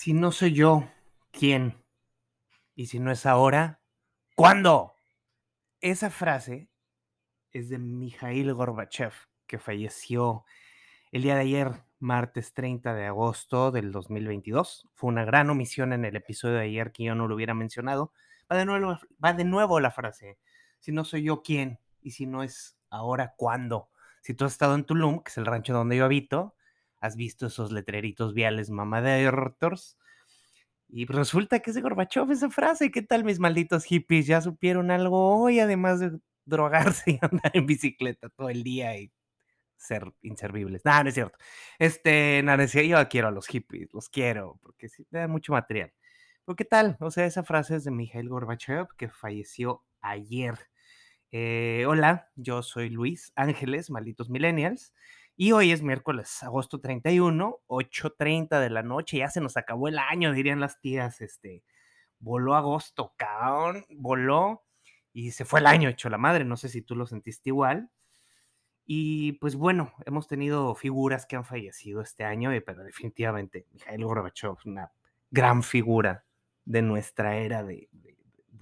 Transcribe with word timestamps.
Si 0.00 0.14
no 0.14 0.32
soy 0.32 0.54
yo, 0.54 0.88
¿quién? 1.30 1.84
Y 2.74 2.86
si 2.86 2.98
no 2.98 3.10
es 3.10 3.26
ahora, 3.26 3.82
¿cuándo? 4.34 4.94
Esa 5.82 6.08
frase 6.08 6.70
es 7.52 7.68
de 7.68 7.78
Mikhail 7.78 8.54
Gorbachev, 8.54 9.12
que 9.46 9.58
falleció 9.58 10.46
el 11.12 11.20
día 11.20 11.34
de 11.34 11.42
ayer, 11.42 11.84
martes 11.98 12.54
30 12.54 12.94
de 12.94 13.06
agosto 13.06 13.70
del 13.70 13.92
2022. 13.92 14.88
Fue 14.94 15.08
una 15.08 15.26
gran 15.26 15.50
omisión 15.50 15.92
en 15.92 16.06
el 16.06 16.16
episodio 16.16 16.54
de 16.54 16.62
ayer 16.62 16.92
que 16.92 17.04
yo 17.04 17.14
no 17.14 17.28
lo 17.28 17.34
hubiera 17.34 17.52
mencionado. 17.52 18.14
Va 18.50 18.56
de 18.56 18.64
nuevo, 18.64 18.98
va 19.22 19.34
de 19.34 19.44
nuevo 19.44 19.80
la 19.80 19.90
frase. 19.90 20.38
Si 20.80 20.92
no 20.92 21.04
soy 21.04 21.24
yo, 21.24 21.42
¿quién? 21.42 21.78
Y 22.02 22.12
si 22.12 22.26
no 22.26 22.42
es 22.42 22.76
ahora, 22.90 23.34
¿cuándo? 23.36 23.90
Si 24.22 24.34
tú 24.34 24.44
has 24.44 24.52
estado 24.52 24.74
en 24.74 24.84
Tulum, 24.84 25.22
que 25.22 25.30
es 25.30 25.38
el 25.38 25.46
rancho 25.46 25.72
donde 25.72 25.96
yo 25.96 26.04
habito, 26.04 26.54
has 27.00 27.16
visto 27.16 27.46
esos 27.46 27.72
letreritos 27.72 28.34
viales 28.34 28.70
mamadertors. 28.70 29.98
Y 30.88 31.06
resulta 31.06 31.60
que 31.60 31.70
es 31.70 31.76
de 31.76 31.82
Gorbachev 31.82 32.30
esa 32.32 32.50
frase. 32.50 32.90
¿Qué 32.90 33.02
tal 33.02 33.24
mis 33.24 33.38
malditos 33.38 33.84
hippies? 33.84 34.26
¿Ya 34.26 34.40
supieron 34.40 34.90
algo 34.90 35.40
hoy? 35.40 35.60
Además 35.60 36.00
de 36.00 36.18
drogarse 36.44 37.12
y 37.12 37.18
andar 37.22 37.52
en 37.54 37.66
bicicleta 37.66 38.28
todo 38.30 38.48
el 38.50 38.62
día 38.62 38.98
y 38.98 39.12
ser 39.76 40.12
inservibles. 40.22 40.82
No, 40.84 41.02
no 41.02 41.08
es 41.08 41.14
cierto. 41.14 41.38
Este, 41.78 42.42
no, 42.42 42.56
no 42.56 42.62
es 42.62 42.70
cierto. 42.70 42.88
Yo 42.90 43.08
quiero 43.08 43.28
a 43.28 43.30
los 43.30 43.46
hippies, 43.46 43.92
los 43.92 44.08
quiero, 44.08 44.58
porque 44.62 44.88
sí, 44.88 45.06
dan 45.10 45.30
mucho 45.30 45.52
material. 45.52 45.92
Pero 46.44 46.56
¿qué 46.56 46.64
tal? 46.64 46.96
O 47.00 47.10
sea, 47.10 47.26
esa 47.26 47.44
frase 47.44 47.76
es 47.76 47.84
de 47.84 47.90
Mikhail 47.90 48.28
Gorbachev, 48.28 48.88
que 48.96 49.08
falleció 49.08 49.84
ayer. 50.00 50.69
Eh, 51.32 51.84
hola, 51.86 52.28
yo 52.34 52.62
soy 52.62 52.90
Luis 52.90 53.32
Ángeles, 53.36 53.90
malditos 53.90 54.30
millennials. 54.30 54.92
Y 55.36 55.52
hoy 55.52 55.70
es 55.72 55.82
miércoles, 55.82 56.42
agosto 56.42 56.80
31, 56.80 57.60
8.30 57.66 58.60
de 58.60 58.70
la 58.70 58.82
noche. 58.82 59.18
Ya 59.18 59.28
se 59.30 59.40
nos 59.40 59.56
acabó 59.56 59.88
el 59.88 59.98
año, 59.98 60.32
dirían 60.32 60.60
las 60.60 60.80
tías. 60.80 61.20
Este, 61.20 61.62
voló 62.18 62.54
agosto, 62.56 63.14
cabrón, 63.16 63.86
voló 63.90 64.64
y 65.12 65.30
se 65.30 65.44
fue 65.44 65.60
el 65.60 65.66
año 65.66 65.88
hecho 65.88 66.10
la 66.10 66.18
madre. 66.18 66.44
No 66.44 66.56
sé 66.56 66.68
si 66.68 66.82
tú 66.82 66.96
lo 66.96 67.06
sentiste 67.06 67.50
igual. 67.50 67.90
Y 68.84 69.32
pues 69.34 69.54
bueno, 69.54 69.92
hemos 70.04 70.26
tenido 70.26 70.74
figuras 70.74 71.26
que 71.26 71.36
han 71.36 71.44
fallecido 71.44 72.00
este 72.02 72.24
año, 72.24 72.50
pero 72.66 72.82
definitivamente 72.82 73.66
Mikhail 73.72 74.04
Gorbachev 74.04 74.56
una 74.64 74.92
gran 75.30 75.62
figura 75.62 76.24
de 76.64 76.82
nuestra 76.82 77.36
era 77.36 77.62
de 77.62 77.88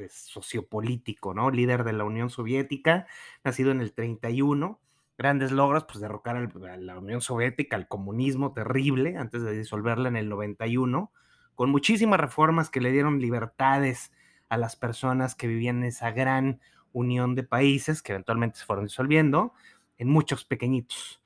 sociopolítico, 0.09 1.35
¿no? 1.35 1.51
Líder 1.51 1.85
de 1.85 1.93
la 1.93 2.05
Unión 2.05 2.31
Soviética, 2.31 3.07
nacido 3.45 3.71
en 3.71 3.81
el 3.81 3.93
31 3.93 4.81
grandes 5.19 5.51
logros, 5.51 5.85
pues 5.85 6.01
derrocar 6.01 6.37
a 6.37 6.77
la 6.77 6.99
Unión 6.99 7.21
Soviética, 7.21 7.77
al 7.77 7.89
comunismo 7.89 8.53
terrible, 8.53 9.17
antes 9.17 9.43
de 9.43 9.59
disolverla 9.59 10.09
en 10.09 10.17
el 10.17 10.29
91, 10.29 11.13
con 11.57 11.71
muchísimas 11.71 12.21
reformas 12.21 12.71
que 12.71 12.81
le 12.81 12.93
dieron 12.93 13.21
libertades 13.21 14.13
a 14.49 14.57
las 14.57 14.77
personas 14.77 15.35
que 15.35 15.49
vivían 15.49 15.79
en 15.79 15.87
esa 15.87 16.13
gran 16.13 16.61
unión 16.93 17.35
de 17.35 17.43
países 17.43 18.01
que 18.01 18.13
eventualmente 18.13 18.59
se 18.61 18.65
fueron 18.65 18.87
disolviendo 18.87 19.53
en 19.99 20.09
muchos 20.09 20.45
pequeñitos. 20.45 21.21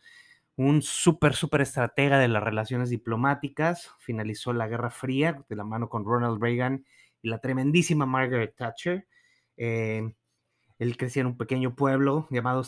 Un 0.57 0.81
súper, 0.81 1.35
súper 1.35 1.61
estratega 1.61 2.19
de 2.19 2.29
las 2.29 2.43
relaciones 2.43 2.89
diplomáticas, 2.89 3.91
finalizó 3.99 4.55
la 4.55 4.69
Guerra 4.69 4.91
Fría 4.91 5.45
de 5.49 5.57
la 5.57 5.65
mano 5.65 5.91
con 5.91 6.05
Ronald 6.05 6.43
Reagan 6.43 6.87
y 7.23 7.29
la 7.29 7.39
tremendísima 7.39 8.05
Margaret 8.05 8.55
Thatcher. 8.57 9.07
Eh, 9.57 10.13
él 10.79 10.97
crecía 10.97 11.21
en 11.21 11.29
un 11.29 11.37
pequeño 11.37 11.77
pueblo 11.77 12.27
llamado 12.31 12.65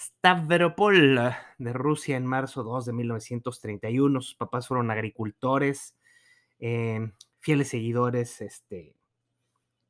Stavropol 0.00 1.20
de 1.58 1.72
Rusia 1.72 2.16
en 2.16 2.26
marzo 2.26 2.62
2 2.62 2.86
de 2.86 2.92
1931. 2.94 4.20
Sus 4.22 4.34
papás 4.34 4.66
fueron 4.66 4.90
agricultores, 4.90 5.96
em, 6.58 7.12
fieles 7.38 7.68
seguidores 7.68 8.40
este, 8.40 8.96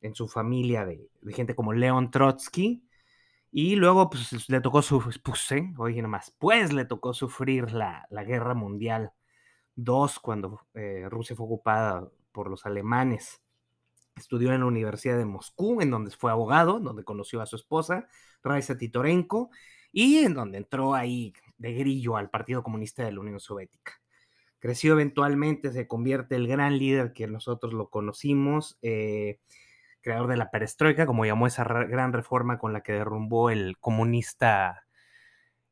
en 0.00 0.14
su 0.14 0.28
familia 0.28 0.84
de, 0.84 1.08
gente 1.28 1.54
como 1.54 1.72
Leon 1.72 2.10
Trotsky. 2.10 2.82
Y 3.52 3.76
luego 3.76 4.10
pues, 4.10 4.48
le 4.48 4.60
tocó 4.60 4.82
sufrir, 4.82 5.20
pues, 5.22 5.52
oye 5.78 6.02
nomás, 6.02 6.34
pues 6.38 6.72
le 6.72 6.84
tocó 6.84 7.14
sufrir 7.14 7.72
la, 7.72 8.06
Guerra 8.26 8.54
Mundial 8.54 9.12
II 9.76 10.08
cuando 10.22 10.60
eh, 10.75 11.06
Rusia 11.08 11.37
fue 11.37 11.47
ocupada 11.47 12.08
por 12.32 12.50
los 12.50 12.66
alemanes. 12.66 13.41
Estudió 14.20 14.53
en 14.53 14.60
la 14.60 14.66
Universidad 14.66 15.19
de 15.19 15.25
Moscú, 15.25 15.81
en 15.81 15.91
donde 15.91 16.10
fue 16.10 16.31
abogado, 16.31 16.78
donde 16.78 17.04
conoció 17.04 17.41
a 17.41 17.47
su 17.47 17.56
esposa, 17.56 18.06
Raisa 18.42 18.76
Titorenko, 18.76 19.50
y 19.92 20.19
en 20.19 20.34
donde 20.34 20.58
entró 20.58 20.94
ahí 20.94 21.32
de 21.58 21.72
grillo 21.72 22.16
al 22.16 22.31
Partido 22.31 22.62
Comunista 22.62 23.04
de 23.04 23.12
la 23.12 23.20
Unión 23.20 23.41
Soviética. 23.41 24.00
Creció 24.58 24.92
eventualmente, 24.92 25.72
se 25.72 25.88
convierte 25.88 26.36
el 26.36 26.47
gran 26.47 26.78
líder 26.78 27.12
que 27.14 27.26
nosotros 27.26 27.72
lo 27.72 27.88
conocimos, 27.88 28.78
eh, 28.82 29.41
creador 30.03 30.28
de 30.28 30.37
la 30.37 30.50
perestroika, 30.50 31.06
como 31.06 31.25
llamó 31.25 31.47
esa 31.47 31.64
gran 31.64 32.12
reforma 32.12 32.58
con 32.58 32.72
la 32.72 32.82
que 32.82 32.92
derrumbó 32.92 33.50
el 33.50 33.78
comunista 33.78 34.87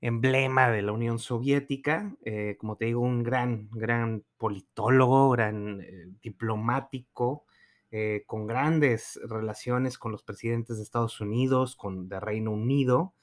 emblema 0.00 0.70
de 0.70 0.82
la 0.82 0.92
Unión 0.92 1.18
Soviética, 1.18 2.14
eh, 2.24 2.56
como 2.58 2.76
te 2.76 2.86
digo, 2.86 3.00
un 3.00 3.22
gran, 3.22 3.68
gran 3.70 4.24
politólogo, 4.36 5.30
gran 5.30 5.80
eh, 5.80 6.06
diplomático, 6.22 7.44
con 8.26 8.46
grandes 8.46 9.18
relaciones 9.24 9.98
con 9.98 10.12
los 10.12 10.22
presidentes 10.22 10.76
de 10.76 10.82
Estados 10.82 11.20
Unidos, 11.20 11.74
con 11.74 12.08
de 12.08 12.20
Reino 12.20 12.50
Unido, 12.50 13.14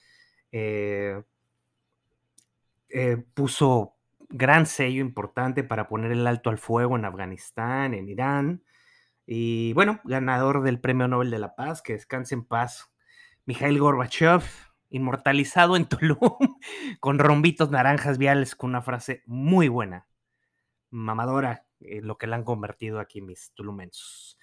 eh, 0.57 1.21
eh, 2.87 3.17
puso 3.33 3.95
gran 4.29 4.65
sello 4.65 5.01
importante 5.01 5.65
para 5.65 5.89
poner 5.89 6.13
el 6.13 6.25
alto 6.25 6.49
al 6.49 6.57
fuego 6.57 6.95
en 6.95 7.03
Afganistán, 7.03 7.93
en 7.93 8.07
Irán. 8.07 8.63
Y 9.25 9.73
bueno, 9.73 9.99
ganador 10.05 10.63
del 10.63 10.79
Premio 10.79 11.09
Nobel 11.09 11.29
de 11.29 11.39
la 11.39 11.55
Paz, 11.55 11.81
que 11.81 11.91
descanse 11.91 12.35
en 12.35 12.45
paz, 12.45 12.89
Mikhail 13.45 13.77
Gorbachev, 13.79 14.43
inmortalizado 14.89 15.75
en 15.75 15.85
Tulum, 15.89 16.57
con 17.01 17.19
rombitos 17.19 17.69
naranjas 17.69 18.17
viales, 18.17 18.55
con 18.55 18.69
una 18.69 18.81
frase 18.81 19.23
muy 19.25 19.67
buena, 19.67 20.07
mamadora, 20.89 21.65
lo 21.81 22.17
que 22.17 22.27
le 22.27 22.35
han 22.35 22.45
convertido 22.45 23.01
aquí 23.01 23.19
mis 23.19 23.51
tulumensos. 23.55 24.37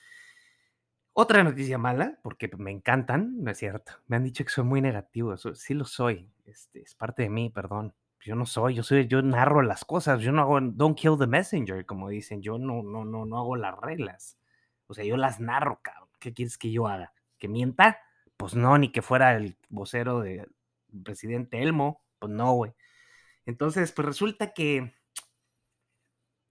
Otra 1.15 1.45
noticia 1.45 1.77
mala, 1.77 2.19
porque 2.23 2.51
me 2.57 2.71
encantan, 2.71 3.43
no 3.45 3.51
es 3.51 3.59
cierto. 3.59 3.93
Me 4.07 4.17
han 4.17 4.25
dicho 4.25 4.45
que 4.45 4.51
soy 4.51 4.65
muy 4.65 4.81
negativo, 4.81 5.37
sí 5.37 5.75
lo 5.75 5.85
soy. 5.85 6.31
Este, 6.47 6.81
es 6.81 6.95
parte 6.95 7.23
de 7.23 7.29
mí, 7.29 7.51
perdón. 7.51 7.95
Yo 8.21 8.35
no 8.35 8.47
soy, 8.47 8.75
yo 8.75 8.83
soy, 8.83 9.07
yo 9.09 9.21
narro 9.21 9.61
las 9.63 9.85
cosas, 9.85 10.21
yo 10.21 10.33
no 10.33 10.41
hago, 10.41 10.59
don't 10.61 10.97
kill 10.97 11.19
the 11.19 11.27
messenger, 11.27 11.85
como 11.85 12.09
dicen, 12.09 12.41
yo 12.41 12.57
no, 12.57 12.83
no, 12.83 13.05
no, 13.05 13.27
no 13.27 13.39
hago 13.39 13.57
las 13.57 13.77
reglas. 13.79 14.39
O 14.87 14.95
sea, 14.95 15.05
yo 15.05 15.17
las 15.17 15.39
narro, 15.39 15.81
cabrón. 15.83 16.09
¿Qué 16.19 16.33
quieres 16.33 16.57
que 16.57 16.71
yo 16.71 16.87
haga? 16.87 17.13
¿Que 17.39 17.49
mienta? 17.49 17.99
Pues 18.37 18.55
no, 18.55 18.79
ni 18.79 18.91
que 18.91 19.03
fuera 19.03 19.37
el 19.37 19.59
vocero 19.69 20.21
del 20.21 20.49
presidente 21.05 21.63
Elmo, 21.63 22.03
pues 22.19 22.33
no, 22.33 22.53
güey. 22.55 22.73
Entonces, 23.45 23.93
pues 23.93 24.07
resulta 24.07 24.53
que 24.53 24.95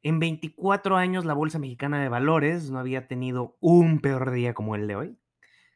en 0.04 0.20
24 0.20 0.98
años 0.98 1.26
la 1.26 1.34
Bolsa 1.34 1.60
Mexicana 1.60 2.02
de 2.02 2.10
Valores 2.10 2.72
no 2.72 2.80
había 2.80 3.08
tenido 3.08 3.58
un 3.60 4.00
peor 4.00 4.32
día 4.32 4.54
como 4.54 4.76
el 4.76 4.88
de 4.88 4.96
hoy. 4.96 5.18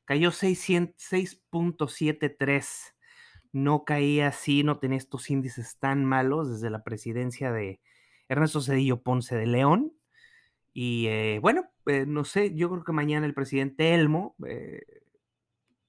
Cayó 0.05 0.31
6.73. 0.31 2.93
No 3.51 3.85
caía 3.85 4.27
así, 4.27 4.63
no 4.63 4.79
tenía 4.79 4.97
estos 4.97 5.29
índices 5.29 5.77
tan 5.79 6.05
malos 6.05 6.49
desde 6.49 6.69
la 6.69 6.83
presidencia 6.83 7.51
de 7.51 7.81
Ernesto 8.27 8.61
Cedillo 8.61 9.01
Ponce 9.01 9.35
de 9.35 9.47
León. 9.47 9.93
Y 10.73 11.07
eh, 11.07 11.39
bueno, 11.41 11.71
eh, 11.85 12.05
no 12.05 12.25
sé, 12.25 12.53
yo 12.53 12.69
creo 12.69 12.83
que 12.83 12.91
mañana 12.91 13.25
el 13.25 13.33
presidente 13.33 13.95
Elmo 13.95 14.35
eh, 14.45 14.81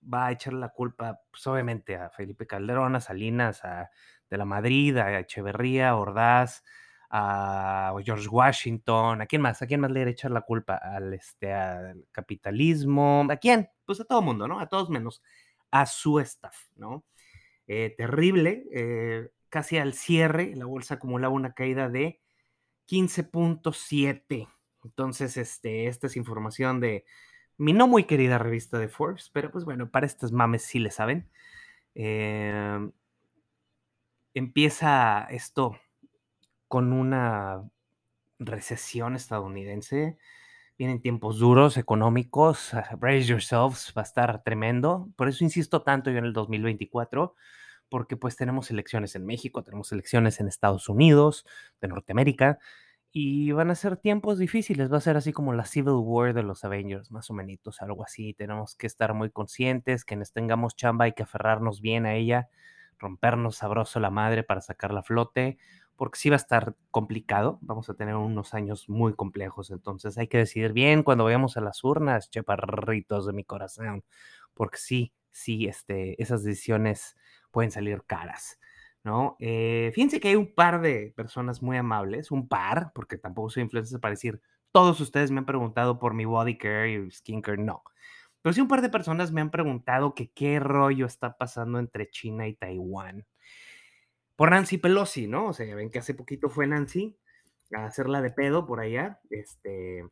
va 0.03 0.27
a 0.27 0.33
echar 0.33 0.53
la 0.53 0.69
culpa, 0.69 1.21
pues, 1.31 1.47
obviamente, 1.47 1.97
a 1.97 2.11
Felipe 2.11 2.47
Calderón, 2.47 2.95
a 2.95 3.01
Salinas, 3.01 3.65
a 3.65 3.91
de 4.31 4.37
la 4.37 4.45
Madrid, 4.45 4.97
a 4.99 5.19
Echeverría, 5.19 5.97
Ordaz, 5.97 6.63
a 7.11 7.95
George 8.05 8.29
Washington, 8.29 9.21
¿a 9.21 9.27
quién 9.27 9.43
más? 9.43 9.63
¿A 9.63 9.67
quién 9.67 9.81
más 9.81 9.91
le 9.91 10.03
a 10.03 10.09
echar 10.09 10.31
la 10.31 10.43
culpa? 10.43 10.77
Al, 10.77 11.15
este, 11.15 11.53
al 11.53 12.07
capitalismo, 12.13 13.27
¿a 13.31 13.37
quién? 13.37 13.69
Pues 13.85 14.01
a 14.01 14.05
todo 14.05 14.23
mundo, 14.23 14.49
¿no? 14.49 14.61
A 14.61 14.69
todos 14.69 14.91
menos 14.91 15.23
a 15.71 15.87
su 15.87 16.21
staff, 16.21 16.57
¿no? 16.77 17.05
Eh, 17.67 17.95
terrible, 17.97 18.65
eh, 18.73 19.31
casi 19.49 19.79
al 19.79 19.95
cierre, 19.95 20.55
la 20.55 20.67
bolsa 20.67 20.95
acumulaba 20.95 21.35
una 21.35 21.53
caída 21.55 21.89
de 21.89 22.21
15.7. 22.87 24.49
Entonces, 24.85 25.37
este, 25.37 25.89
esta 25.89 26.07
es 26.07 26.17
información 26.17 26.81
de 26.81 27.05
mi 27.59 27.73
no 27.73 27.89
muy 27.89 28.05
querida 28.05 28.39
revista 28.39 28.79
de 28.79 28.89
Forbes, 28.89 29.31
pero 29.33 29.51
pues 29.51 29.65
bueno, 29.65 29.91
para 29.91 30.07
estos 30.07 30.33
mames 30.33 30.63
sí 30.63 30.79
le 30.79 30.91
saben. 30.91 31.29
Em, 31.95 32.93
empieza 34.35 35.27
esto 35.31 35.79
con 36.69 36.93
una 36.93 37.63
recesión 38.39 39.17
estadounidense 39.17 40.19
Vienen 40.79 41.01
tiempos 41.01 41.39
duros, 41.39 41.79
económicos. 41.79 42.73
Brace 42.99 43.23
yourselves, 43.23 43.95
va 43.97 44.03
a 44.03 44.05
estar 44.05 44.43
tremendo. 44.43 45.09
Por 45.17 45.29
eso 45.29 45.43
insisto 45.43 45.81
tanto 45.81 46.11
yo 46.11 46.19
en 46.19 46.27
el 46.27 46.35
2024, 46.35 47.35
porque 47.89 48.19
pues 48.19 48.37
tenemos 48.37 48.71
elecciones 48.71 49.15
en 49.17 49.25
México, 49.25 49.63
tenemos 49.63 49.91
elecciones 49.93 50.39
en 50.39 50.49
Estados 50.49 50.91
Unidos, 50.91 51.47
de 51.81 51.89
Norteamérica, 51.89 52.59
y 53.11 53.53
van 53.53 53.71
a 53.71 53.75
ser 53.75 53.97
tiempos 53.97 54.39
difíciles. 54.39 54.93
Va 54.93 54.99
a 54.99 55.01
ser 55.01 55.17
así 55.17 55.33
como 55.33 55.55
la 55.55 55.65
Civil 55.65 55.95
War 55.95 56.35
de 56.35 56.43
los 56.43 56.63
Avengers, 56.63 57.11
más 57.11 57.31
o 57.31 57.35
menos, 57.35 57.81
algo 57.81 58.05
así. 58.05 58.35
Tenemos 58.35 58.77
que 58.77 58.87
estar 58.87 59.15
muy 59.15 59.31
conscientes, 59.31 60.05
que 60.05 60.17
nos 60.17 60.33
tengamos 60.33 60.77
chamba, 60.77 61.07
hay 61.07 61.13
que 61.13 61.23
aferrarnos 61.23 61.81
bien 61.81 62.05
a 62.05 62.15
ella, 62.17 62.51
rompernos 62.99 63.57
sabroso 63.57 63.99
la 63.99 64.11
madre 64.11 64.43
para 64.43 64.61
sacarla 64.61 65.01
a 65.01 65.03
flote 65.05 65.57
porque 65.97 66.19
sí 66.19 66.31
va 66.31 66.37
a 66.37 66.39
estar 66.39 66.77
complicado, 66.91 67.59
vamos 67.63 67.89
a 67.91 67.95
tener 67.95 68.15
unos 68.17 68.55
años 68.55 68.89
muy 68.89 69.15
complejos, 69.15 69.71
entonces 69.71 70.19
hay 70.19 70.29
que 70.29 70.39
decidir 70.39 70.73
bien 70.73 71.03
cuando 71.03 71.25
vayamos 71.25 71.57
a 71.57 71.61
las 71.61 71.83
urnas, 71.85 72.31
chaparritos 72.31 73.27
de 73.27 73.33
mi 73.33 73.45
corazón, 73.45 74.05
porque 74.55 74.79
sí, 74.79 75.13
sí, 75.31 75.67
este, 75.67 76.21
esas 76.23 76.45
decisiones 76.45 77.17
pueden 77.51 77.71
salir 77.71 78.05
caras, 78.07 78.59
¿no? 79.05 79.37
Eh, 79.41 79.91
fíjense 79.95 80.21
que 80.21 80.29
hay 80.29 80.37
un 80.37 80.55
par 80.55 80.81
de 80.81 81.13
personas 81.17 81.63
muy 81.63 81.77
amables, 81.77 82.31
un 82.31 82.49
par, 82.49 82.93
porque 82.95 83.19
tampoco 83.19 83.51
soy 83.51 83.63
influencer 83.65 84.01
para 84.01 84.13
decir, 84.13 84.41
todos 84.73 85.01
ustedes 85.01 85.31
me 85.31 85.39
han 85.39 85.47
preguntado 85.47 85.99
por 85.99 86.15
mi 86.15 86.25
body 86.27 86.59
care 86.59 86.93
y 86.93 87.11
skincare, 87.11 87.59
no. 87.59 87.83
Pero 88.43 88.53
sí 88.53 88.61
un 88.61 88.69
par 88.69 88.83
de 88.83 88.91
personas 88.91 89.33
me 89.33 89.41
han 89.41 89.51
preguntado 89.51 90.15
que 90.15 90.31
qué 90.31 90.61
rollo 90.61 91.07
está 91.07 91.37
pasando 91.37 91.79
entre 91.79 92.09
China 92.11 92.47
y 92.47 92.55
Taiwán 92.55 93.27
por 94.37 94.51
Nancy 94.51 94.79
Pelosi, 94.79 95.27
¿no? 95.27 95.49
O 95.49 95.53
sea, 95.53 95.75
ven 95.75 95.91
que 95.91 95.99
hace 95.99 96.15
poquito 96.15 96.49
fue 96.51 96.67
Nancy 96.67 97.17
a 97.73 97.87
hacerla 97.87 98.21
de 98.21 98.31
pedo 98.31 98.67
por 98.67 98.81
allá. 98.81 99.21
Este, 99.31 100.05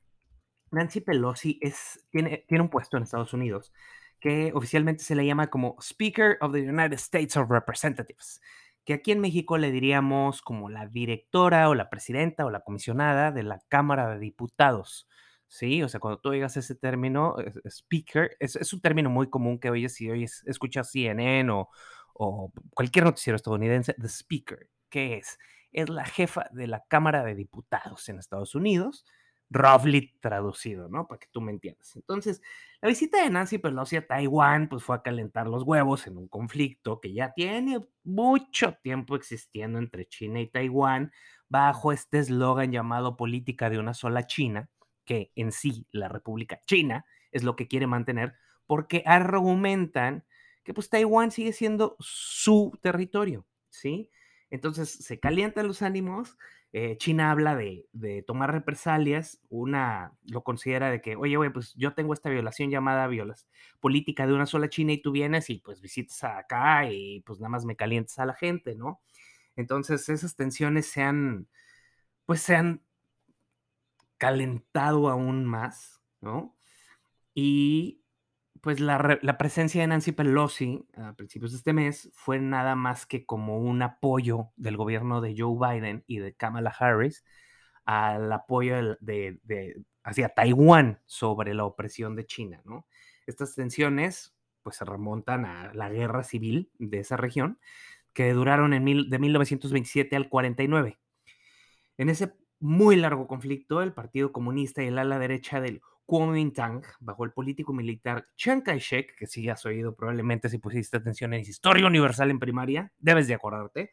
Nancy 0.70 1.00
Pelosi 1.00 1.58
es, 1.60 2.06
tiene, 2.10 2.44
tiene 2.48 2.62
un 2.62 2.70
puesto 2.70 2.96
en 2.96 3.04
Estados 3.04 3.32
Unidos 3.32 3.72
que 4.20 4.52
oficialmente 4.54 5.04
se 5.04 5.14
le 5.14 5.26
llama 5.26 5.48
como 5.48 5.76
Speaker 5.80 6.38
of 6.40 6.52
the 6.52 6.66
United 6.66 6.94
States 6.94 7.36
of 7.36 7.50
Representatives, 7.50 8.40
que 8.86 8.94
aquí 8.94 9.12
en 9.12 9.20
México 9.20 9.58
le 9.58 9.70
diríamos 9.70 10.40
como 10.40 10.70
la 10.70 10.86
directora 10.86 11.68
o 11.68 11.74
la 11.74 11.90
presidenta 11.90 12.46
o 12.46 12.50
la 12.50 12.60
comisionada 12.60 13.32
de 13.32 13.42
la 13.42 13.60
Cámara 13.68 14.08
de 14.08 14.18
Diputados. 14.18 15.08
Sí, 15.46 15.82
o 15.82 15.90
sea, 15.90 16.00
cuando 16.00 16.20
tú 16.20 16.30
oigas 16.30 16.56
ese 16.56 16.74
término, 16.74 17.36
speaker, 17.66 18.34
es, 18.40 18.56
es 18.56 18.72
un 18.72 18.80
término 18.80 19.10
muy 19.10 19.28
común 19.28 19.58
que 19.58 19.68
oyes 19.68 19.94
si 19.94 20.10
oyes, 20.10 20.42
escuchas 20.46 20.90
CNN 20.90 21.50
o, 21.50 21.68
o 22.14 22.52
cualquier 22.74 23.04
noticiero 23.04 23.36
estadounidense, 23.36 23.94
the 23.94 24.08
speaker, 24.08 24.70
¿qué 24.88 25.18
es? 25.18 25.38
Es 25.72 25.88
la 25.88 26.04
jefa 26.04 26.48
de 26.52 26.68
la 26.68 26.84
Cámara 26.88 27.24
de 27.24 27.34
Diputados 27.34 28.08
en 28.08 28.18
Estados 28.18 28.54
Unidos, 28.54 29.04
roughly 29.50 30.16
traducido, 30.20 30.88
¿no? 30.88 31.06
Para 31.06 31.18
que 31.18 31.28
tú 31.30 31.40
me 31.40 31.52
entiendas. 31.52 31.94
Entonces, 31.96 32.40
la 32.80 32.88
visita 32.88 33.22
de 33.22 33.30
Nancy 33.30 33.58
Pelosi 33.58 33.96
a 33.96 34.06
Taiwán, 34.06 34.68
pues 34.68 34.82
fue 34.82 34.96
a 34.96 35.02
calentar 35.02 35.46
los 35.46 35.64
huevos 35.64 36.06
en 36.06 36.16
un 36.16 36.28
conflicto 36.28 37.00
que 37.00 37.12
ya 37.12 37.32
tiene 37.34 37.84
mucho 38.02 38.78
tiempo 38.82 39.16
existiendo 39.16 39.78
entre 39.78 40.06
China 40.06 40.40
y 40.40 40.48
Taiwán, 40.48 41.12
bajo 41.48 41.92
este 41.92 42.18
eslogan 42.18 42.72
llamado 42.72 43.16
política 43.16 43.70
de 43.70 43.78
una 43.78 43.94
sola 43.94 44.26
China, 44.26 44.70
que 45.04 45.30
en 45.34 45.52
sí 45.52 45.86
la 45.92 46.08
República 46.08 46.60
China 46.66 47.04
es 47.30 47.42
lo 47.42 47.54
que 47.54 47.68
quiere 47.68 47.86
mantener, 47.86 48.34
porque 48.66 49.02
argumentan 49.06 50.24
que 50.64 50.74
pues 50.74 50.88
Taiwán 50.88 51.30
sigue 51.30 51.52
siendo 51.52 51.96
su 52.00 52.76
territorio, 52.82 53.46
¿sí? 53.68 54.10
Entonces 54.50 54.90
se 54.90 55.20
calientan 55.20 55.68
los 55.68 55.82
ánimos, 55.82 56.38
eh, 56.72 56.96
China 56.96 57.30
habla 57.30 57.54
de, 57.54 57.86
de, 57.92 58.22
tomar 58.22 58.52
represalias, 58.52 59.40
una 59.48 60.12
lo 60.24 60.42
considera 60.42 60.90
de 60.90 61.00
que, 61.00 61.16
oye, 61.16 61.36
güey, 61.36 61.50
pues 61.50 61.74
yo 61.74 61.94
tengo 61.94 62.14
esta 62.14 62.30
violación 62.30 62.70
llamada 62.70 63.06
violas, 63.06 63.46
política 63.80 64.26
de 64.26 64.32
una 64.32 64.46
sola 64.46 64.68
China 64.68 64.92
y 64.92 65.02
tú 65.02 65.12
vienes 65.12 65.50
y 65.50 65.58
pues 65.58 65.80
visitas 65.80 66.24
acá 66.24 66.90
y 66.90 67.20
pues 67.20 67.38
nada 67.38 67.50
más 67.50 67.64
me 67.64 67.76
calientas 67.76 68.18
a 68.18 68.26
la 68.26 68.34
gente, 68.34 68.74
¿no? 68.74 69.00
Entonces 69.56 70.08
esas 70.08 70.34
tensiones 70.34 70.86
se 70.86 71.02
han, 71.02 71.46
pues 72.26 72.40
se 72.40 72.56
han 72.56 72.82
calentado 74.18 75.08
aún 75.08 75.44
más, 75.44 76.00
¿no? 76.20 76.56
Y 77.34 78.03
pues 78.64 78.80
la, 78.80 79.18
la, 79.20 79.36
presencia 79.36 79.82
de 79.82 79.86
Nancy 79.86 80.12
Pelosi 80.12 80.86
a 80.96 81.12
principios 81.12 81.52
de 81.52 81.58
este 81.58 81.74
mes 81.74 82.10
fue 82.14 82.38
nada 82.38 82.74
más 82.74 83.04
que 83.04 83.26
como 83.26 83.58
un 83.58 83.82
apoyo 83.82 84.52
del 84.56 84.78
gobierno 84.78 85.20
de 85.20 85.34
Joe 85.36 85.54
Biden 85.60 86.02
y 86.06 86.18
de 86.18 86.34
Kamala 86.34 86.70
Harris 86.70 87.26
al 87.84 88.32
apoyo 88.32 88.96
de, 89.00 89.84
hacia 90.02 90.30
Taiwán 90.30 91.02
sobre 91.04 91.52
la 91.52 91.66
opresión 91.66 92.16
de 92.16 92.24
China, 92.24 92.62
¿no? 92.64 92.86
Estas 93.26 93.54
tensiones 93.54 94.34
pues 94.62 94.76
se 94.76 94.86
remontan 94.86 95.44
a 95.44 95.74
la 95.74 95.90
guerra 95.90 96.22
civil 96.22 96.70
de 96.78 97.00
esa 97.00 97.18
región 97.18 97.58
que 98.14 98.32
duraron 98.32 98.72
en 98.72 98.82
mil, 98.82 99.10
de 99.10 99.18
1927 99.18 100.16
al 100.16 100.30
49. 100.30 100.98
En 101.98 102.08
ese 102.08 102.32
muy 102.60 102.96
largo 102.96 103.26
conflicto, 103.26 103.82
el 103.82 103.92
Partido 103.92 104.32
Comunista 104.32 104.82
y 104.82 104.86
el 104.86 104.98
ala 104.98 105.18
derecha 105.18 105.60
del 105.60 105.82
Kuomintang, 106.06 106.82
bajo 107.00 107.24
el 107.24 107.32
político 107.32 107.72
militar 107.72 108.26
Chiang 108.36 108.62
Kai-shek, 108.62 109.16
que 109.16 109.26
sí 109.26 109.48
has 109.48 109.64
oído 109.64 109.94
probablemente 109.94 110.48
si 110.48 110.58
pusiste 110.58 110.96
atención 110.96 111.32
en 111.32 111.40
Historia 111.40 111.86
Universal 111.86 112.30
en 112.30 112.38
primaria, 112.38 112.92
debes 112.98 113.26
de 113.26 113.34
acordarte, 113.34 113.92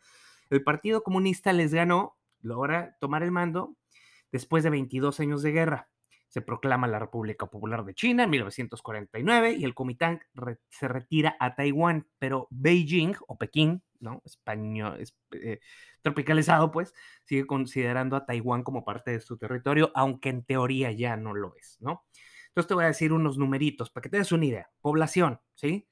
el 0.49 0.63
Partido 0.63 1.03
Comunista 1.03 1.53
les 1.53 1.73
ganó, 1.73 2.17
logra 2.41 2.97
tomar 2.99 3.23
el 3.23 3.31
mando 3.31 3.77
después 4.31 4.63
de 4.63 4.69
22 4.69 5.19
años 5.21 5.41
de 5.41 5.51
guerra. 5.51 5.89
Se 6.27 6.41
proclama 6.41 6.87
la 6.87 6.99
República 6.99 7.45
Popular 7.45 7.85
de 7.85 7.93
China 7.93 8.23
en 8.23 8.29
1949 8.29 9.53
y 9.53 9.63
el 9.63 9.73
Kuomintang 9.73 10.19
re 10.33 10.59
se 10.69 10.87
retira 10.87 11.35
a 11.39 11.55
Taiwán, 11.55 12.07
pero 12.19 12.47
Beijing 12.49 13.15
o 13.27 13.37
Pekín, 13.37 13.83
¿no? 14.01 14.21
Español, 14.25 14.99
es, 14.99 15.15
eh, 15.31 15.59
tropicalizado, 16.01 16.71
pues, 16.71 16.93
sigue 17.23 17.45
considerando 17.45 18.15
a 18.15 18.25
Taiwán 18.25 18.63
como 18.63 18.83
parte 18.83 19.11
de 19.11 19.21
su 19.21 19.37
territorio, 19.37 19.91
aunque 19.95 20.29
en 20.29 20.43
teoría 20.43 20.91
ya 20.91 21.15
no 21.17 21.33
lo 21.33 21.55
es, 21.55 21.77
¿no? 21.79 22.05
Entonces 22.47 22.67
te 22.67 22.73
voy 22.73 22.83
a 22.83 22.87
decir 22.87 23.13
unos 23.13 23.37
numeritos 23.37 23.89
para 23.91 24.01
que 24.03 24.09
te 24.09 24.17
des 24.17 24.31
una 24.31 24.45
idea. 24.45 24.69
Población, 24.81 25.39
¿sí? 25.55 25.87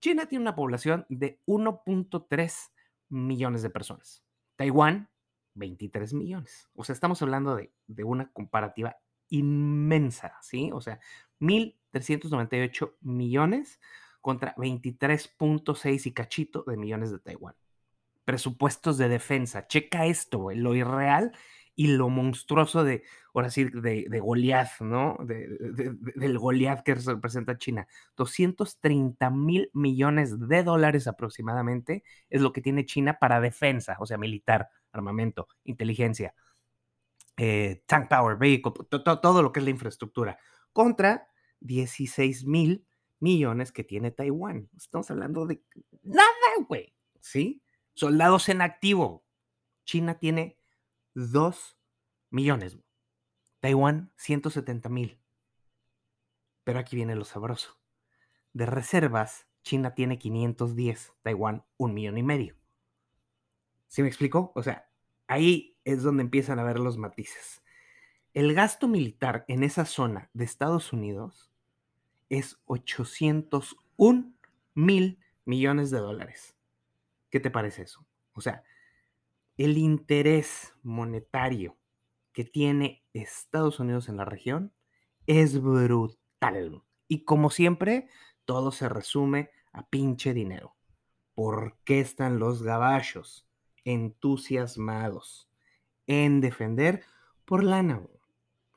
China 0.00 0.26
tiene 0.26 0.42
una 0.42 0.54
población 0.54 1.04
de 1.08 1.40
1.3 1.46 2.72
millones 3.10 3.62
de 3.62 3.70
personas. 3.70 4.24
Taiwán, 4.56 5.10
23 5.54 6.14
millones. 6.14 6.68
O 6.74 6.84
sea, 6.84 6.94
estamos 6.94 7.20
hablando 7.20 7.56
de, 7.56 7.72
de 7.86 8.04
una 8.04 8.30
comparativa 8.32 8.96
inmensa, 9.28 10.38
¿sí? 10.40 10.70
O 10.72 10.80
sea, 10.80 11.00
1.398 11.40 12.94
millones 13.00 13.80
contra 14.20 14.54
23.6 14.56 16.06
y 16.06 16.12
cachito 16.12 16.64
de 16.66 16.76
millones 16.76 17.10
de 17.10 17.18
Taiwán. 17.18 17.54
Presupuestos 18.24 18.98
de 18.98 19.08
defensa. 19.08 19.66
Checa 19.66 20.06
esto, 20.06 20.50
lo 20.54 20.74
irreal 20.74 21.32
y 21.78 21.86
lo 21.86 22.08
monstruoso 22.08 22.82
de, 22.82 23.04
ahora 23.32 23.50
sí, 23.50 23.64
de, 23.64 24.06
de 24.08 24.20
Goliath, 24.20 24.80
¿no? 24.80 25.16
De, 25.20 25.46
de, 25.46 25.94
del 26.16 26.36
Goliath 26.36 26.82
que 26.82 26.96
representa 26.96 27.56
China. 27.56 27.86
230 28.16 29.30
mil 29.30 29.70
millones 29.72 30.48
de 30.48 30.64
dólares 30.64 31.06
aproximadamente 31.06 32.02
es 32.30 32.40
lo 32.40 32.52
que 32.52 32.60
tiene 32.60 32.84
China 32.84 33.18
para 33.20 33.40
defensa, 33.40 33.96
o 34.00 34.06
sea, 34.06 34.18
militar, 34.18 34.70
armamento, 34.90 35.46
inteligencia, 35.62 36.34
eh, 37.36 37.84
tank 37.86 38.08
power, 38.08 38.36
vehicle, 38.36 38.72
to, 38.90 39.04
to, 39.04 39.20
todo 39.20 39.40
lo 39.40 39.52
que 39.52 39.60
es 39.60 39.64
la 39.64 39.70
infraestructura, 39.70 40.36
contra 40.72 41.28
16 41.60 42.44
mil 42.44 42.87
millones 43.20 43.72
que 43.72 43.84
tiene 43.84 44.10
Taiwán. 44.10 44.68
Estamos 44.76 45.10
hablando 45.10 45.46
de 45.46 45.62
nada, 46.02 46.28
güey, 46.68 46.94
¿sí? 47.20 47.62
Soldados 47.94 48.48
en 48.48 48.62
activo. 48.62 49.24
China 49.84 50.18
tiene 50.18 50.58
2 51.14 51.78
millones. 52.30 52.78
Taiwán, 53.60 54.12
170 54.16 54.88
mil. 54.88 55.20
Pero 56.64 56.78
aquí 56.78 56.96
viene 56.96 57.16
lo 57.16 57.24
sabroso. 57.24 57.80
De 58.52 58.66
reservas, 58.66 59.46
China 59.62 59.94
tiene 59.94 60.18
510, 60.18 61.12
Taiwán 61.22 61.64
un 61.76 61.94
millón 61.94 62.18
y 62.18 62.22
medio. 62.22 62.56
¿Sí 63.88 64.02
me 64.02 64.08
explico? 64.08 64.52
O 64.54 64.62
sea, 64.62 64.90
ahí 65.26 65.78
es 65.84 66.02
donde 66.02 66.22
empiezan 66.22 66.58
a 66.58 66.64
ver 66.64 66.78
los 66.78 66.98
matices. 66.98 67.62
El 68.34 68.54
gasto 68.54 68.86
militar 68.86 69.44
en 69.48 69.64
esa 69.64 69.84
zona 69.84 70.30
de 70.34 70.44
Estados 70.44 70.92
Unidos 70.92 71.50
es 72.28 72.60
801 72.66 74.32
mil 74.74 75.18
millones 75.44 75.90
de 75.90 75.98
dólares. 75.98 76.56
¿Qué 77.30 77.40
te 77.40 77.50
parece 77.50 77.82
eso? 77.82 78.06
O 78.32 78.40
sea, 78.40 78.62
el 79.56 79.76
interés 79.76 80.74
monetario 80.82 81.76
que 82.32 82.44
tiene 82.44 83.04
Estados 83.12 83.80
Unidos 83.80 84.08
en 84.08 84.16
la 84.16 84.24
región 84.24 84.72
es 85.26 85.60
brutal. 85.60 86.82
Y 87.08 87.24
como 87.24 87.50
siempre, 87.50 88.08
todo 88.44 88.70
se 88.70 88.88
resume 88.88 89.50
a 89.72 89.88
pinche 89.88 90.32
dinero. 90.32 90.76
¿Por 91.34 91.78
qué 91.84 92.00
están 92.00 92.38
los 92.38 92.62
gabachos 92.62 93.48
entusiasmados 93.84 95.50
en 96.06 96.40
defender 96.40 97.02
por 97.44 97.64
lana? 97.64 98.02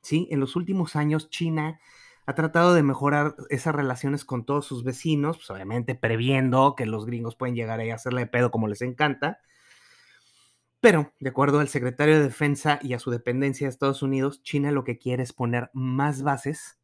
Sí, 0.01 0.27
en 0.31 0.39
los 0.39 0.55
últimos 0.55 0.95
años 0.95 1.29
China 1.29 1.79
ha 2.25 2.35
tratado 2.35 2.73
de 2.73 2.83
mejorar 2.83 3.35
esas 3.49 3.75
relaciones 3.75 4.25
con 4.25 4.45
todos 4.45 4.65
sus 4.65 4.83
vecinos, 4.83 5.37
pues 5.37 5.49
obviamente 5.49 5.95
previendo 5.95 6.75
que 6.75 6.85
los 6.85 7.05
gringos 7.05 7.35
pueden 7.35 7.55
llegar 7.55 7.79
ahí 7.79 7.89
a 7.89 7.95
hacerle 7.95 8.21
de 8.21 8.27
pedo 8.27 8.51
como 8.51 8.67
les 8.67 8.81
encanta. 8.81 9.39
Pero, 10.79 11.13
de 11.19 11.29
acuerdo 11.29 11.59
al 11.59 11.67
secretario 11.67 12.15
de 12.15 12.23
Defensa 12.23 12.79
y 12.81 12.93
a 12.93 12.99
su 12.99 13.11
dependencia 13.11 13.67
de 13.67 13.69
Estados 13.69 14.01
Unidos, 14.01 14.41
China 14.41 14.71
lo 14.71 14.83
que 14.83 14.97
quiere 14.97 15.21
es 15.21 15.31
poner 15.31 15.69
más 15.73 16.23
bases 16.23 16.79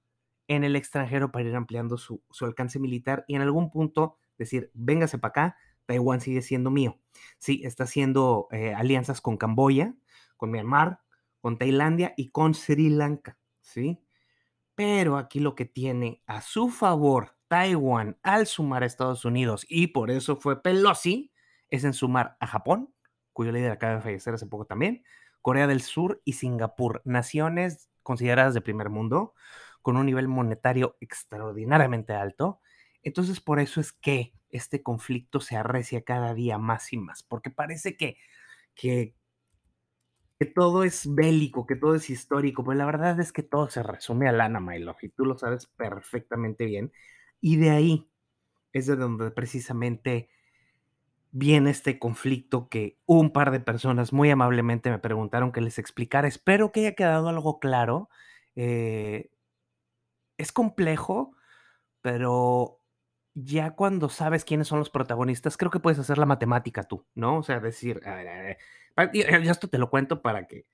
en 0.48 0.64
el 0.64 0.76
extranjero 0.76 1.32
para 1.32 1.46
ir 1.46 1.56
ampliando 1.56 1.98
su, 1.98 2.22
alcance 2.42 2.80
militar 2.80 3.26
y 3.28 3.36
en 3.36 3.42
algún 3.42 3.70
punto 3.70 4.18
decir, 4.38 4.72
véngase 4.74 5.18
para 5.18 5.30
acá, 5.30 5.58
Taiwán 5.86 6.22
sigue 6.22 6.42
siendo 6.42 6.70
mío. 6.70 7.00
Sí, 7.38 7.62
está 7.64 7.86
haciendo 7.86 8.48
eh, 8.52 8.74
alianzas 8.74 9.20
con 9.20 9.38
Camboya, 9.38 9.96
con 10.36 10.52
Myanmar, 10.52 11.00
con 11.42 11.58
Tailandia 11.58 12.14
y 12.18 12.30
con 12.30 12.54
Sri 12.54 12.90
Lanka, 12.90 13.38
¿sí? 13.62 14.00
Pero 14.78 15.18
aquí 15.18 15.40
lo 15.40 15.56
que 15.56 15.66
tiene 15.66 16.22
a 16.28 16.42
su 16.42 16.70
favor 16.70 17.36
Taiwán 17.48 18.20
al 18.22 18.46
sumar 18.46 18.84
a 18.84 18.86
Estados 18.86 19.26
Unidos, 19.26 19.66
y 19.68 19.88
por 19.88 20.12
eso 20.12 20.36
fue 20.36 20.62
Pelosi, 20.62 21.34
es 21.70 21.84
en 21.84 21.94
sumar 21.94 22.38
a 22.40 22.46
Japón, 22.46 22.94
cuyo 23.34 23.52
líder 23.52 23.72
acaba 23.72 23.96
de 23.96 24.02
fallecer 24.02 24.36
hace 24.36 24.46
poco 24.46 24.66
también, 24.66 25.04
Corea 25.42 25.66
del 25.66 25.82
Sur 25.82 26.22
y 26.26 26.34
Singapur, 26.34 27.02
naciones 27.06 27.90
consideradas 28.04 28.54
de 28.54 28.62
primer 28.62 28.92
mundo, 28.92 29.34
con 29.82 29.98
un 29.98 30.06
nivel 30.06 30.28
monetario 30.28 30.96
extraordinariamente 31.00 32.14
alto. 32.14 32.60
Entonces, 33.02 33.42
por 33.42 33.60
eso 33.60 33.82
es 33.82 33.94
que 33.94 34.36
este 34.52 34.84
conflicto 34.84 35.40
se 35.40 35.56
arrecia 35.56 36.04
cada 36.04 36.36
día 36.36 36.60
más 36.60 36.94
y 36.94 36.98
más, 36.98 37.24
porque 37.24 37.50
parece 37.50 37.98
que, 37.98 38.18
que, 38.76 39.16
que 40.40 40.46
todo 40.46 40.84
es 40.84 41.14
bélico, 41.14 41.66
que 41.66 41.76
todo 41.76 41.96
es 41.96 42.10
histórico, 42.10 42.64
pero 42.64 42.78
la 42.78 42.86
verdad 42.86 43.20
es 43.20 43.32
que 43.32 43.44
todo 43.44 43.70
se 43.70 43.84
resume 43.84 44.30
a 44.30 44.32
Lana 44.32 44.60
Mylov 44.60 44.98
y 45.02 45.10
tú 45.10 45.26
lo 45.26 45.38
sabes 45.38 45.66
perfectamente 45.66 46.66
bien. 46.66 46.92
Y 47.42 47.58
de 47.58 47.72
ahí 47.72 48.10
es 48.74 48.88
de 48.88 48.96
donde 48.96 49.32
precisamente 49.32 50.30
viene 51.32 51.72
este 51.72 52.00
conflicto 52.00 52.70
que 52.70 52.98
un 53.06 53.32
par 53.32 53.52
de 53.52 53.60
personas 53.60 54.14
muy 54.14 54.30
amablemente 54.30 54.90
me 54.90 55.00
preguntaron 55.00 55.52
que 55.52 55.62
les 55.62 55.80
explicara. 55.80 56.28
Espero 56.28 56.72
que 56.72 56.82
haya 56.82 56.96
quedado 56.96 57.30
algo 57.30 57.60
claro. 57.60 58.10
Eh, 58.56 59.30
es 60.38 60.52
complejo, 60.52 61.36
pero 62.02 62.80
ya 63.34 63.72
cuando 63.76 64.10
sabes 64.10 64.46
quiénes 64.46 64.68
son 64.68 64.80
los 64.80 64.90
protagonistas, 64.90 65.58
creo 65.58 65.72
que 65.72 65.80
puedes 65.80 66.00
hacer 66.00 66.18
la 66.18 66.26
matemática 66.26 66.84
tú, 66.84 67.06
¿no? 67.16 67.38
O 67.38 67.44
sea, 67.44 67.60
decir, 67.60 68.02
ya 69.14 69.52
esto 69.52 69.68
te 69.68 69.78
lo 69.78 69.90
cuento 69.90 70.22
para 70.22 70.48
que 70.48 70.66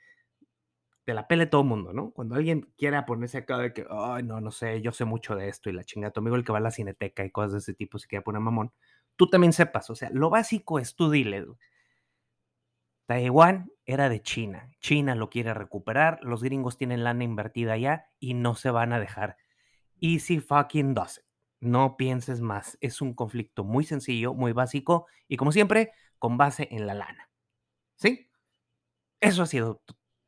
te 1.03 1.13
la 1.13 1.27
pele 1.27 1.45
todo 1.45 1.61
el 1.61 1.67
mundo, 1.67 1.93
¿no? 1.93 2.11
Cuando 2.11 2.35
alguien 2.35 2.71
quiera 2.77 3.05
ponerse 3.05 3.39
acá 3.39 3.57
de 3.57 3.73
que, 3.73 3.85
ay, 3.89 4.23
no, 4.23 4.39
no 4.39 4.51
sé, 4.51 4.81
yo 4.81 4.91
sé 4.91 5.05
mucho 5.05 5.35
de 5.35 5.49
esto 5.49 5.69
y 5.69 5.73
la 5.73 5.83
chingada, 5.83 6.11
tu 6.13 6.21
amigo 6.21 6.35
el 6.35 6.45
que 6.45 6.53
va 6.53 6.59
a 6.59 6.61
la 6.61 6.71
cineteca 6.71 7.25
y 7.25 7.31
cosas 7.31 7.51
de 7.51 7.57
ese 7.59 7.73
tipo 7.73 7.99
se 7.99 8.07
quiere 8.07 8.23
poner 8.23 8.41
mamón, 8.41 8.71
tú 9.15 9.29
también 9.29 9.53
sepas, 9.53 9.89
o 9.89 9.95
sea, 9.95 10.09
lo 10.11 10.29
básico 10.29 10.79
es 10.79 10.95
tú 10.95 11.09
dile, 11.11 11.45
Taiwán 13.05 13.69
era 13.85 14.07
de 14.07 14.21
China, 14.21 14.71
China 14.79 15.13
lo 15.15 15.29
quiere 15.29 15.53
recuperar, 15.53 16.19
los 16.23 16.41
gringos 16.41 16.77
tienen 16.77 17.03
lana 17.03 17.25
invertida 17.25 17.73
allá 17.73 18.07
y 18.19 18.33
no 18.33 18.55
se 18.55 18.71
van 18.71 18.93
a 18.93 18.99
dejar. 18.99 19.35
Easy 19.99 20.39
fucking 20.39 20.93
does 20.93 21.17
it. 21.17 21.25
No 21.59 21.97
pienses 21.97 22.39
más, 22.39 22.77
es 22.81 23.01
un 23.01 23.13
conflicto 23.13 23.65
muy 23.65 23.83
sencillo, 23.83 24.33
muy 24.33 24.53
básico 24.53 25.07
y 25.27 25.37
como 25.37 25.51
siempre, 25.51 25.91
con 26.17 26.37
base 26.37 26.69
en 26.71 26.87
la 26.87 26.93
lana. 26.93 27.29
¿Sí? 27.95 28.29
Eso 29.19 29.43
ha 29.43 29.45
sido 29.45 29.81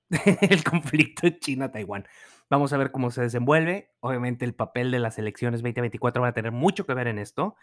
el 0.42 0.64
conflicto 0.64 1.30
China-Taiwán. 1.30 2.08
Vamos 2.50 2.74
a 2.74 2.78
ver 2.78 2.92
cómo 2.92 3.12
se 3.12 3.22
desenvuelve. 3.22 3.92
Obviamente 4.00 4.46
el 4.46 4.54
papel 4.56 4.92
de 4.92 5.00
las 5.00 5.18
elecciones 5.18 5.62
2024 5.62 6.22
va 6.22 6.30
a 6.30 6.34
tener 6.34 6.52
mucho 6.52 6.86
que 6.86 6.94
ver 6.94 7.08
en 7.08 7.20
esto. 7.20 7.56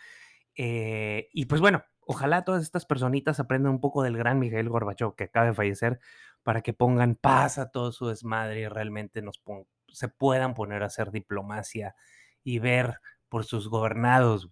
Eh, 0.56 1.28
y 1.32 1.47
pues 1.47 1.61
bueno, 1.61 1.85
ojalá 2.00 2.44
todas 2.44 2.62
estas 2.62 2.85
personitas 2.85 3.40
aprendan 3.40 3.73
un 3.73 3.80
poco 3.80 4.02
del 4.02 4.16
gran 4.16 4.38
Miguel 4.38 4.68
Gorbachev 4.68 5.14
que 5.14 5.25
acaba 5.25 5.47
de 5.47 5.54
fallecer 5.54 6.00
para 6.42 6.62
que 6.62 6.73
pongan 6.73 7.14
paz 7.14 7.59
a 7.59 7.71
todo 7.71 7.92
su 7.92 8.09
desmadre 8.09 8.61
y 8.61 8.68
realmente 8.68 9.23
nos 9.23 9.42
se 9.88 10.09
puedan 10.09 10.54
poner 10.54 10.82
a 10.82 10.87
hacer 10.87 11.11
diplomacia 11.11 11.94
y 12.42 12.59
ver 12.59 12.99
por 13.28 13.44
sus 13.44 13.68
gobernados. 13.68 14.50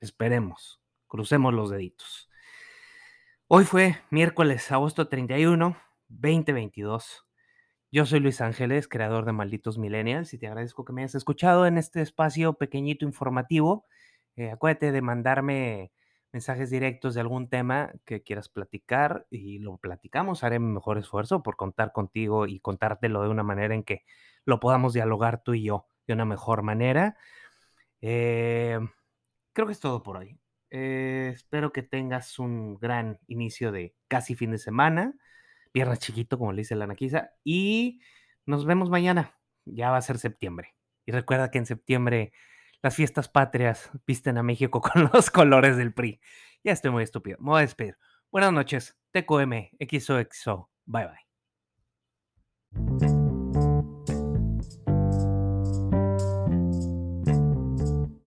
Esperemos, 0.00 0.80
crucemos 1.06 1.54
los 1.54 1.70
deditos. 1.70 2.28
Hoy 3.48 3.64
fue 3.64 3.98
miércoles, 4.10 4.72
agosto 4.72 5.06
31, 5.06 5.76
2022. 6.08 7.28
Yo 7.92 8.04
soy 8.04 8.18
Luis 8.18 8.40
Ángeles, 8.40 8.88
creador 8.88 9.24
de 9.24 9.30
Malditos 9.30 9.78
Millennials, 9.78 10.34
y 10.34 10.38
te 10.38 10.48
agradezco 10.48 10.84
que 10.84 10.92
me 10.92 11.02
hayas 11.02 11.14
escuchado 11.14 11.64
en 11.64 11.78
este 11.78 12.02
espacio 12.02 12.54
pequeñito 12.54 13.04
informativo. 13.04 13.86
Eh, 14.34 14.50
acuérdate 14.50 14.90
de 14.90 15.00
mandarme 15.00 15.92
mensajes 16.32 16.70
directos 16.70 17.14
de 17.14 17.20
algún 17.20 17.48
tema 17.48 17.92
que 18.04 18.24
quieras 18.24 18.48
platicar 18.48 19.28
y 19.30 19.60
lo 19.60 19.78
platicamos. 19.78 20.42
Haré 20.42 20.58
mi 20.58 20.72
mejor 20.72 20.98
esfuerzo 20.98 21.44
por 21.44 21.54
contar 21.54 21.92
contigo 21.92 22.48
y 22.48 22.58
contártelo 22.58 23.22
de 23.22 23.28
una 23.28 23.44
manera 23.44 23.76
en 23.76 23.84
que 23.84 24.02
lo 24.44 24.58
podamos 24.58 24.92
dialogar 24.92 25.44
tú 25.44 25.54
y 25.54 25.62
yo 25.62 25.86
de 26.08 26.14
una 26.14 26.24
mejor 26.24 26.62
manera. 26.62 27.16
Eh, 28.00 28.80
creo 29.52 29.66
que 29.68 29.72
es 29.72 29.80
todo 29.80 30.02
por 30.02 30.16
hoy. 30.16 30.36
Eh, 30.78 31.30
espero 31.34 31.72
que 31.72 31.82
tengas 31.82 32.38
un 32.38 32.78
gran 32.78 33.18
inicio 33.28 33.72
de 33.72 33.94
casi 34.08 34.34
fin 34.34 34.50
de 34.50 34.58
semana. 34.58 35.14
Viernes 35.72 36.00
chiquito, 36.00 36.38
como 36.38 36.52
le 36.52 36.58
dice 36.58 36.76
la 36.76 36.86
Naquiza. 36.86 37.30
Y 37.44 38.02
nos 38.44 38.66
vemos 38.66 38.90
mañana. 38.90 39.38
Ya 39.64 39.90
va 39.90 39.96
a 39.96 40.02
ser 40.02 40.18
septiembre. 40.18 40.74
Y 41.06 41.12
recuerda 41.12 41.50
que 41.50 41.56
en 41.56 41.64
septiembre 41.64 42.34
las 42.82 42.94
fiestas 42.94 43.30
patrias 43.30 43.90
visten 44.06 44.36
a 44.36 44.42
México 44.42 44.80
con 44.82 45.08
los 45.14 45.30
colores 45.30 45.78
del 45.78 45.94
PRI. 45.94 46.20
Ya 46.62 46.72
estoy 46.72 46.90
muy 46.90 47.04
estúpido. 47.04 47.38
Me 47.40 47.50
voy 47.50 47.58
a 47.58 47.62
despedir. 47.62 47.96
Buenas 48.30 48.52
noches. 48.52 48.98
TQM, 49.12 49.70
XOXO. 49.80 50.70
Bye 50.84 51.06
bye. 51.06 51.26